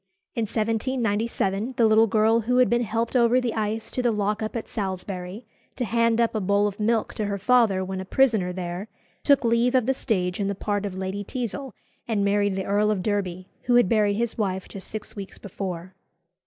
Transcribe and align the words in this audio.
In 0.33 0.45
1797 0.47 1.75
the 1.77 1.85
little 1.85 2.07
girl 2.07 2.39
who 2.39 2.57
had 2.57 2.71
been 2.71 2.81
helped 2.81 3.15
over 3.15 3.39
the 3.39 3.53
ice 3.53 3.91
to 3.91 4.01
the 4.01 4.11
lock 4.11 4.41
up 4.41 4.55
at 4.55 4.67
Salisbury, 4.67 5.45
to 5.75 5.85
hand 5.85 6.19
up 6.19 6.33
a 6.33 6.39
bowl 6.41 6.65
of 6.65 6.79
milk 6.79 7.13
to 7.13 7.25
her 7.25 7.37
father 7.37 7.85
when 7.85 8.01
a 8.01 8.05
prisoner 8.05 8.51
there, 8.51 8.87
took 9.21 9.43
leave 9.45 9.75
of 9.75 9.85
the 9.85 9.93
stage 9.93 10.39
in 10.39 10.47
the 10.47 10.55
part 10.55 10.87
of 10.87 10.95
Lady 10.95 11.23
Teazle, 11.23 11.71
and 12.07 12.25
married 12.25 12.55
the 12.55 12.65
Earl 12.65 12.89
of 12.89 13.03
Derby, 13.03 13.47
who 13.65 13.75
had 13.75 13.87
buried 13.87 14.15
his 14.15 14.39
wife 14.39 14.67
just 14.67 14.87
six 14.87 15.15
weeks 15.15 15.37
before. 15.37 15.93